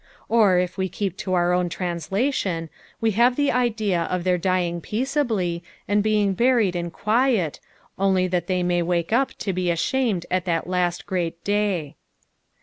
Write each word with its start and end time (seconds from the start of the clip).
Or 0.29 0.57
if 0.57 0.79
we 0.79 0.89
keep 0.89 1.15
to 1.17 1.35
our 1.35 1.53
own 1.53 1.69
translation, 1.69 2.71
we 3.01 3.11
have 3.11 3.35
the 3.35 3.51
idea 3.51 4.01
of 4.09 4.23
their 4.23 4.39
djing 4.39 4.81
peaceably, 4.81 5.63
and 5.87 6.01
being 6.01 6.33
buried 6.33 6.75
in 6.75 6.89
quiet, 6.89 7.59
only 7.99 8.25
that 8.29 8.47
they 8.47 8.63
may 8.63 8.81
wake 8.81 9.13
up 9.13 9.35
to 9.37 9.53
be 9.53 9.69
ashamed 9.69 10.25
at 10.31 10.45
the 10.45 10.63
last 10.65 11.05
great 11.05 11.43
day. 11.43 11.97